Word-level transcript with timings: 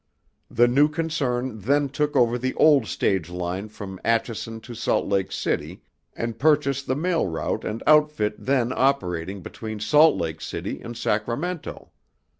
The 0.49 0.67
new 0.67 0.89
concern 0.89 1.59
then 1.59 1.87
took 1.87 2.15
over 2.15 2.39
the 2.39 2.55
old 2.55 2.87
stage 2.87 3.29
line 3.29 3.69
from 3.69 3.99
Atchison 4.03 4.59
to 4.61 4.73
Salt 4.73 5.05
Lake 5.05 5.31
City 5.31 5.83
and 6.15 6.39
purchased 6.39 6.87
the 6.87 6.95
mail 6.95 7.27
route 7.27 7.63
and 7.63 7.83
outfit 7.85 8.33
then 8.43 8.73
operating 8.75 9.43
between 9.43 9.79
Salt 9.79 10.17
Lake 10.17 10.41
City 10.41 10.81
and 10.81 10.97
Sacramento. 10.97 11.91